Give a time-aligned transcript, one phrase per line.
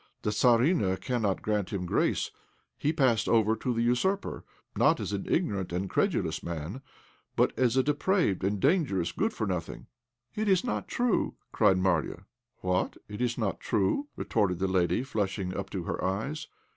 [0.23, 2.31] "The Tzarina cannot grant him grace.
[2.75, 4.43] He passed over to the usurper,
[4.75, 6.81] not as an ignorant and credulous man,
[7.35, 9.85] but as a depraved and dangerous good for nothing."
[10.33, 12.25] "It's not true!" cried Marya.
[12.61, 12.97] "What!
[13.07, 16.47] it's not true?" retorted the lady, flushing up to her eyes.